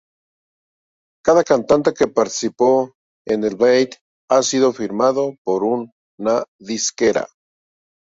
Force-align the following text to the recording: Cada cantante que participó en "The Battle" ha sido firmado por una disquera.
Cada 1.23 1.43
cantante 1.43 1.93
que 1.93 2.07
participó 2.07 2.95
en 3.27 3.41
"The 3.41 3.51
Battle" 3.53 3.99
ha 4.31 4.41
sido 4.41 4.73
firmado 4.73 5.35
por 5.45 5.61
una 5.63 6.43
disquera. 6.59 7.27